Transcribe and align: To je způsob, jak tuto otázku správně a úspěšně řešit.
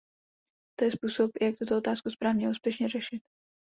To 0.79 0.85
je 0.85 0.91
způsob, 0.91 1.31
jak 1.41 1.55
tuto 1.57 1.77
otázku 1.77 2.09
správně 2.09 2.47
a 2.47 2.49
úspěšně 2.49 2.89
řešit. 2.89 3.23